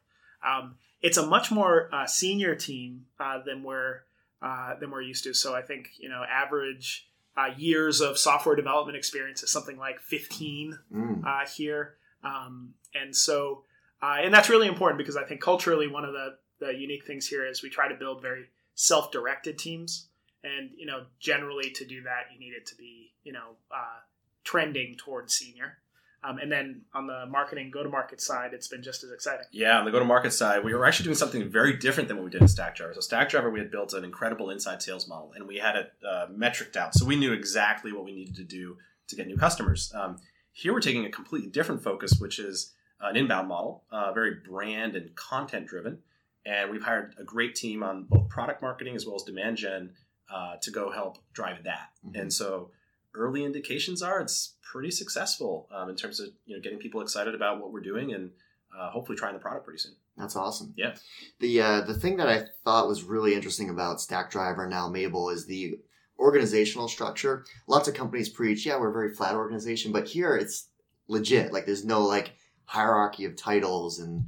[0.46, 4.02] Um, it's a much more uh, senior team uh, than we're
[4.42, 5.34] uh, than we're used to.
[5.34, 7.07] So I think you know average
[7.38, 11.24] uh, years of software development experience is something like 15 Mm.
[11.24, 13.64] uh, here, um, and so
[14.02, 17.26] uh, and that's really important because I think culturally one of the the unique things
[17.26, 20.08] here is we try to build very self directed teams,
[20.42, 24.00] and you know generally to do that you need it to be you know uh,
[24.44, 25.78] trending towards senior.
[26.24, 29.46] Um, and then on the marketing go to market side, it's been just as exciting.
[29.52, 32.30] Yeah, on the go-to-market side, we were actually doing something very different than what we
[32.30, 32.92] did in Stackdriver.
[32.92, 36.26] So Stackdriver, we had built an incredible inside sales model, and we had it uh,
[36.26, 38.76] metriced out, so we knew exactly what we needed to do
[39.06, 39.92] to get new customers.
[39.94, 40.16] Um,
[40.52, 44.96] here, we're taking a completely different focus, which is an inbound model, uh, very brand
[44.96, 45.98] and content-driven,
[46.44, 49.92] and we've hired a great team on both product marketing as well as demand gen
[50.34, 51.90] uh, to go help drive that.
[52.04, 52.20] Mhm.
[52.20, 52.72] And so,
[53.18, 57.34] early indications are it's pretty successful um, in terms of you know getting people excited
[57.34, 58.30] about what we're doing and
[58.78, 59.94] uh, hopefully trying the product pretty soon.
[60.16, 60.74] That's awesome.
[60.76, 60.94] Yeah.
[61.40, 65.32] The uh, the thing that I thought was really interesting about Stackdriver and now mabl
[65.32, 65.78] is the
[66.18, 67.44] organizational structure.
[67.66, 70.68] Lots of companies preach, yeah, we're a very flat organization, but here it's
[71.06, 71.52] legit.
[71.52, 72.32] Like there's no like
[72.64, 74.26] hierarchy of titles and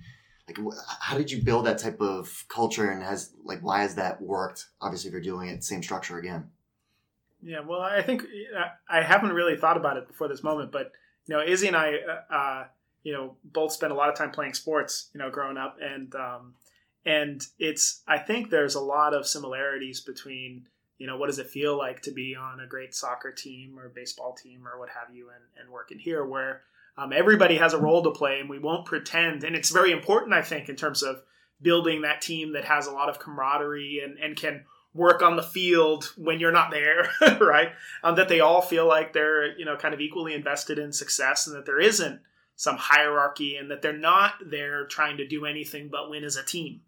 [0.48, 0.58] like
[1.00, 4.66] how did you build that type of culture and has like why has that worked?
[4.80, 6.48] Obviously, if you're doing it same structure again.
[7.42, 10.92] Yeah, well, I think uh, I haven't really thought about it before this moment, but
[11.26, 12.64] you know, Izzy and I, uh, uh,
[13.02, 16.14] you know, both spent a lot of time playing sports, you know, growing up, and
[16.14, 16.54] um,
[17.04, 20.66] and it's I think there's a lot of similarities between
[20.98, 23.88] you know what does it feel like to be on a great soccer team or
[23.88, 26.62] baseball team or what have you, and and working here where
[26.98, 30.34] um, everybody has a role to play, and we won't pretend, and it's very important,
[30.34, 31.22] I think, in terms of
[31.62, 35.42] building that team that has a lot of camaraderie and and can work on the
[35.42, 37.72] field when you're not there, right?
[38.02, 41.46] Um, that they all feel like they're you know kind of equally invested in success,
[41.46, 42.20] and that there isn't
[42.56, 46.44] some hierarchy, and that they're not there trying to do anything but win as a
[46.44, 46.80] team,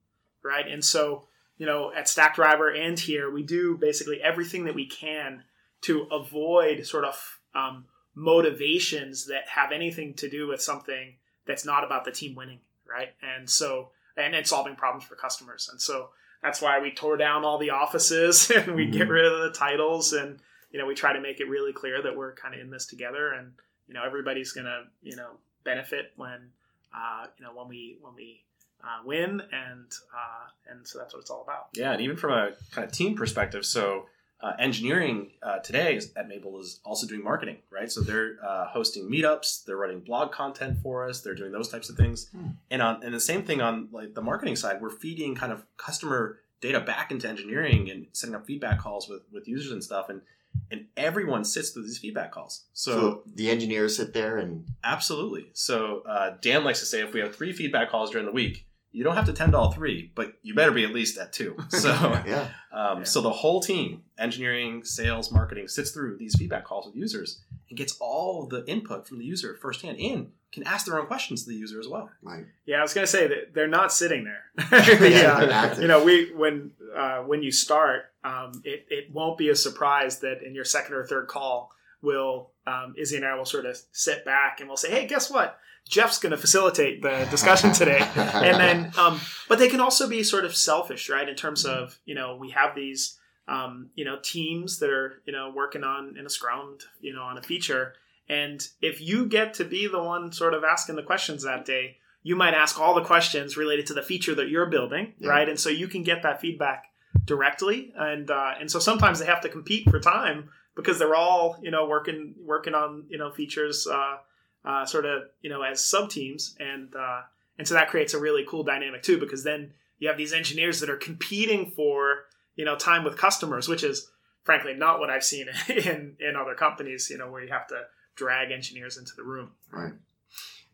[0.43, 0.67] right?
[0.67, 1.27] And so
[1.59, 5.45] you know at Stackdriver and here we do basically everything that we can
[5.83, 11.85] to avoid sort of um, motivations that have anything to do with something that's not
[11.85, 13.15] about the team winning, right?
[13.23, 16.11] And so and and solving problems for customers, and so
[16.43, 19.11] that's why we tore down all the offices and we get Mhm.
[19.11, 20.39] rid of the titles and
[20.71, 22.87] you know we try to make it really clear that we're kind of in this
[22.87, 23.53] together and
[23.89, 26.51] you know everybody's gonna you know benefit when
[26.95, 28.43] uh, you know when we when we
[28.85, 32.33] uh, win and uh, and so that's what it's all about Yeah, and even from
[32.33, 34.07] a kind of team perspective, so
[34.43, 37.91] uh, engineering uh, today at mabl is also doing marketing, right?
[37.91, 41.89] So they're uh, hosting meetups, they're writing blog content for us, they're doing those types
[41.89, 42.47] of things, Hmm.
[42.71, 45.65] and on and the same thing on like the marketing side, we're feeding kind of
[45.77, 50.09] customer data back into engineering and setting up feedback calls with with users and stuff,
[50.09, 50.23] and
[50.71, 52.65] and everyone sits through these feedback calls.
[52.75, 55.47] So, the engineers sit there and Absolutely.
[55.55, 58.67] So uh, Dan likes to say if we have three feedback calls during the week,
[58.93, 61.57] you don't have to attend all three, but you better be at least at two.
[61.71, 61.89] So,
[62.27, 63.05] yeah, um, Yeah.
[63.05, 67.79] so the whole team, engineering, sales, marketing, sits through these feedback calls with users and
[67.79, 71.49] gets all the input from the user firsthand, and can ask their own questions to
[71.51, 72.11] the user as well.
[72.23, 72.45] right.
[72.67, 75.63] yeah i was gonna say that they're not sitting there Yeah, they're yeah.
[75.65, 75.81] active.
[75.83, 80.19] you know we when uh, when you start um, it, it won't be a surprise
[80.19, 81.71] that in your second or third call
[82.03, 85.31] will um, izzy and i will sort of sit back and we'll say hey guess
[85.31, 85.59] what
[85.89, 88.01] jeff's going to facilitate the discussion today.
[88.17, 91.99] And then um, but they can also be sort of selfish right in terms of
[92.05, 93.19] you know we have these
[93.49, 97.23] um, you know teams that are you know working on in a scrum you know
[97.23, 97.95] on a feature.
[98.29, 101.97] And if you get to be the one sort of asking the questions that day
[102.25, 105.29] you might ask all the questions related to the feature that you're building Yeah.
[105.31, 105.49] right?
[105.49, 106.85] And so you can get that feedback
[107.25, 107.93] directly.
[107.97, 111.71] And uh, and so sometimes they have to compete for time because they're all you
[111.71, 114.17] know working working on you know features uh,
[114.65, 117.23] uh, sort of you know as sub teams and uh,
[117.59, 120.81] and so that creates a really cool dynamic too because then you have these engineers
[120.81, 122.25] that are competing for
[122.57, 124.11] you know time with customers which is
[124.45, 127.81] frankly not what i've seen in in other companies you know where you have to
[128.17, 129.93] drag engineers into the room Right.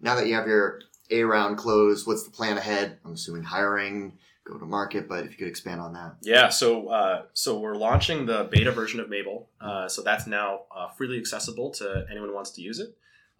[0.01, 0.80] now that you have your
[1.11, 2.99] A round closed, what's the plan ahead?
[3.05, 6.16] I'm assuming hiring, go to market, but if you could expand on that.
[6.22, 9.47] Yeah, so uh, so we're launching the beta version of mabl.
[9.61, 12.91] Uh, so that's now uh, freely accessible to anyone who wants to use it.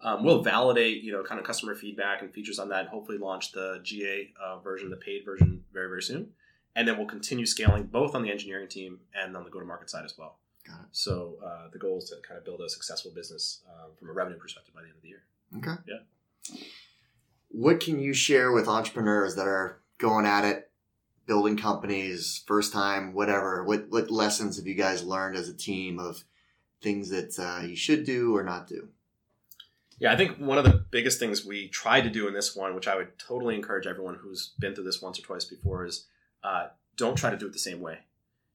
[0.01, 3.17] Um, we'll validate, you know, kind of customer feedback and features on that, and hopefully
[3.17, 6.29] launch the GA uh, version, the paid version, very very soon.
[6.75, 10.05] And then we'll continue scaling both on the engineering team and on the go-to-market side
[10.05, 10.37] as well.
[10.65, 10.87] Got it.
[10.91, 14.13] So uh, the goal is to kind of build a successful business um, from a
[14.13, 15.23] revenue perspective by the end of the year.
[15.57, 15.81] Okay.
[15.87, 16.61] Yeah.
[17.49, 20.71] What can you share with entrepreneurs that are going at it,
[21.25, 23.63] building companies, first time, whatever?
[23.63, 26.23] What what lessons have you guys learned as a team of
[26.81, 28.89] things that uh, you should do or not do?
[29.99, 32.73] Yeah, I think one of the biggest things we tried to do in this one,
[32.73, 36.07] which I would totally encourage everyone who's been through this once or twice before, is
[36.43, 37.99] uh, don't try to do it the same way.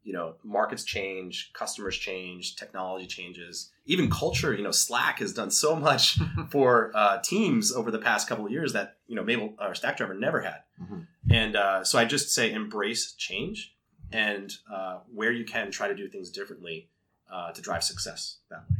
[0.03, 4.53] You know, markets change, customers change, technology changes, even culture.
[4.55, 6.19] You know, Slack has done so much
[6.51, 10.19] for uh, teams over the past couple of years that you know mabl or Stackdriver
[10.19, 10.63] never had.
[10.83, 11.07] Mhm.
[11.31, 13.75] And uh, so I just say embrace change,
[14.13, 16.91] and uh, where you can, try to do things differently
[17.33, 18.77] uh, to drive success that way.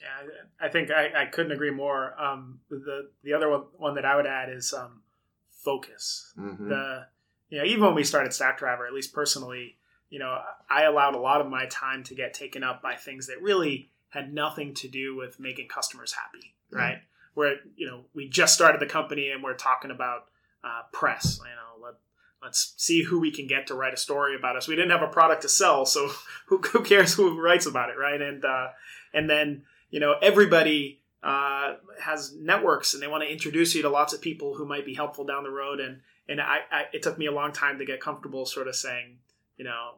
[0.00, 2.20] Yeah, I I think I, I couldn't agree more.
[2.20, 5.02] Um, the the other one, one that I would add is um,
[5.50, 6.32] focus.
[6.38, 6.68] Mhm.
[6.68, 7.06] The
[7.48, 9.76] you know even when we started Stackdriver, at least personally,
[10.08, 10.38] you know
[10.68, 13.90] I allowed a lot of my time to get taken up by things that really
[14.10, 17.02] had nothing to do with making customers happy, right?
[17.34, 20.26] Where you know we just started the company and we're talking about
[20.64, 21.38] uh, press.
[21.38, 21.94] You know, let
[22.42, 24.66] let's see who we can get to write a story about us.
[24.66, 26.10] We didn't have a product to sell, so
[26.46, 28.20] who, who cares who writes about it, right?
[28.20, 28.68] And uh,
[29.12, 33.88] and then you know everybody uh, has networks and they want to introduce you to
[33.90, 37.02] lots of people who might be helpful down the road and and I, I it
[37.02, 39.18] took me a long time to get comfortable sort of saying
[39.56, 39.94] you know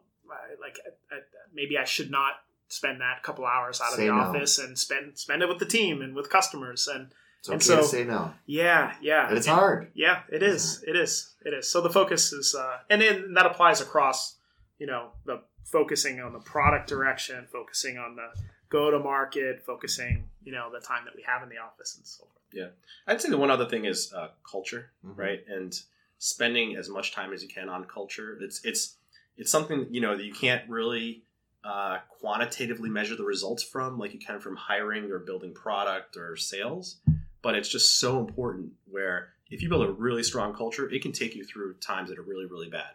[0.60, 0.78] like
[1.10, 1.18] I, I,
[1.54, 2.32] maybe I should not
[2.68, 4.18] spend that couple hours out of Say the no.
[4.20, 7.08] office and spend spend it with the team and with customers and
[7.40, 9.90] It's okay And to so- say no, yeah yeah but it's And- hard.
[9.94, 10.82] yeah, it is.
[10.86, 11.34] It is.
[11.44, 11.68] It is.
[11.70, 14.36] So the focus is, uh, and then that applies across,
[14.78, 18.28] you know, the focusing on the product direction, focusing on the
[18.72, 22.06] go to market, focusing, you know, the time that we have in the office and
[22.06, 22.38] so forth.
[22.52, 22.68] Yeah.
[23.06, 25.16] I'd say the one other thing is uh, culture, Mhm.
[25.18, 25.44] right?
[25.46, 25.78] And
[26.18, 28.38] spending as much time as you can on culture.
[28.40, 28.96] It's it's
[29.36, 31.22] it's something you know that you can't really
[31.64, 36.36] uh, quantitatively measure the results from, like you can from hiring or building product or
[36.36, 36.96] sales.
[37.42, 38.72] But it's just so important.
[38.90, 42.18] Where if you build a really strong culture, it can take you through times that
[42.18, 42.92] are really really bad.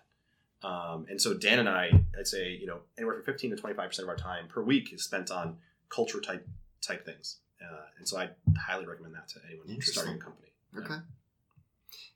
[0.64, 3.76] Um, and so Dan and I, I'd say you know anywhere from fifteen to twenty
[3.76, 5.58] five percent of our time per week is spent on
[5.90, 6.48] culture type
[6.82, 7.38] type things.
[7.62, 9.94] Uh, and so I highly recommend that to anyone Interesting.
[9.94, 10.48] starting a company.
[10.78, 11.02] Okay.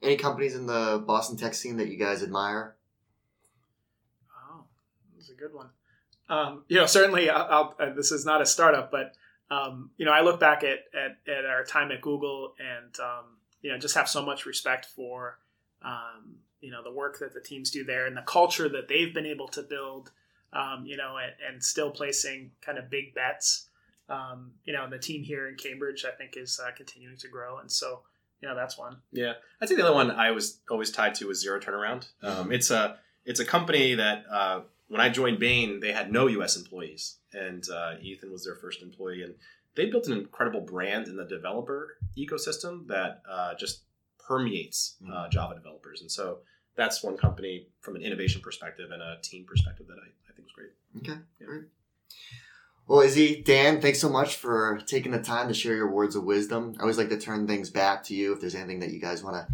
[0.04, 2.76] Any companies in the Boston tech scene that you guys admire?
[4.32, 4.64] Oh,
[5.16, 5.70] that's a good one.
[6.30, 9.16] Um, you know, certainly, I'll, I'll, uh, this is not a startup, but
[9.50, 13.38] um, you know, I look back at, at, at our time at Google, and um,
[13.62, 15.40] you know, just have so much respect for
[15.84, 19.14] um, you know the work that the teams do there and the culture that they've
[19.14, 20.12] been able to build.
[20.54, 23.70] Um, you know, and, and still placing kind of big bets.
[24.10, 27.30] Um, you know, and the team here in Cambridge, I think, is uh, continuing to
[27.30, 28.02] grow, and so
[28.42, 28.98] you know, that's one.
[29.12, 32.08] Yeah, I'd say the other one I was always tied to was ZeroTurnaround.
[32.24, 36.28] Um, it's a it's a company that uh, when I joined Bain, they had no
[36.28, 36.58] U.S.
[36.58, 39.36] employees, and uh, Ethan was their first employee, and
[39.76, 43.82] they built an incredible brand in the developer ecosystem that uh, just
[44.32, 46.38] permeates uh, Java developers, and so
[46.76, 50.48] that's one company from an innovation perspective and a team perspective that I, I think
[50.48, 50.70] is great.
[50.98, 51.48] Okay, Yeah.
[51.48, 51.64] great.
[52.88, 56.24] Well, Izzy, Dan, thanks so much for taking the time to share your words of
[56.24, 56.76] wisdom.
[56.78, 59.22] I always like to turn things back to you if there's anything that you guys
[59.24, 59.54] want to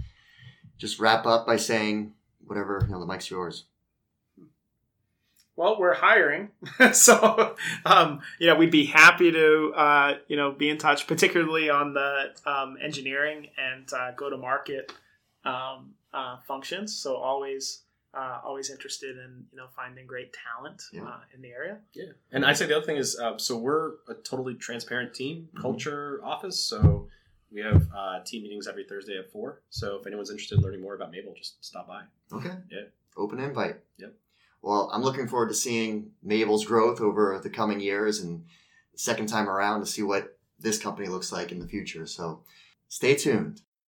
[0.77, 2.13] just wrap up by saying
[2.45, 3.65] whatever, you know, the mic's yours.
[5.57, 6.49] Well, we're hiring,
[6.93, 11.69] so um, you know we'd be happy to uh, you know be in touch, particularly
[11.69, 14.93] on the um, engineering and uh, go to market
[15.43, 16.95] um, uh, functions.
[16.95, 17.81] So always
[18.13, 21.05] uh, always interested in you know finding great talent Yeah.
[21.05, 21.79] uh, in the area.
[21.93, 25.49] Yeah, and I'd say the other thing is, uh, so we're a totally transparent team
[25.55, 25.61] Mhm.
[25.61, 26.59] culture office.
[26.59, 27.07] So
[27.51, 29.63] we have uh, team meetings every Thursday at four.
[29.71, 32.03] So if anyone's interested in learning more about mabl, just stop by.
[32.31, 32.53] Okay.
[32.69, 32.81] Yeah.
[33.17, 33.77] Open invite.
[33.97, 34.13] Yep.
[34.61, 38.45] Well, I'm looking forward to seeing mabl's growth over the coming years and
[38.95, 42.05] second time around to see what this company looks like in the future.
[42.05, 42.43] So
[42.87, 43.61] stay tuned.